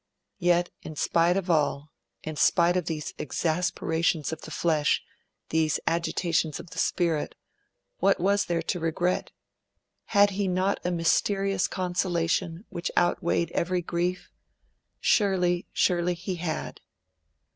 Yet, 0.39 0.71
in 0.81 0.95
spite 0.95 1.37
of 1.37 1.47
all, 1.51 1.91
in 2.23 2.35
spite 2.35 2.75
of 2.75 2.87
these 2.87 3.13
exasperations 3.19 4.33
of 4.33 4.41
the 4.41 4.49
flesh, 4.49 5.03
these 5.49 5.79
agitations 5.85 6.59
of 6.59 6.71
the 6.71 6.79
spirit, 6.79 7.35
what 7.99 8.19
was 8.19 8.45
there 8.45 8.63
to 8.63 8.79
regret? 8.79 9.31
Had 10.05 10.31
he 10.31 10.47
not 10.47 10.79
a 10.83 10.89
mysterious 10.89 11.67
consolation 11.67 12.65
which 12.69 12.89
outweighed 12.97 13.51
every 13.51 13.83
grief? 13.83 14.31
Surely, 14.99 15.67
surely, 15.71 16.15
he 16.15 16.37
had. 16.37 16.81